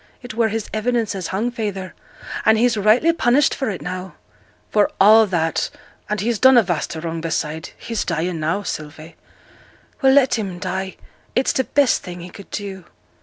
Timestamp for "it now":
3.69-4.15